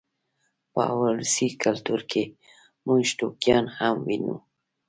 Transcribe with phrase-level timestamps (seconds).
[0.73, 2.23] په ولسي کلتور کې
[2.85, 4.35] موږ ټوکیان هم وینو.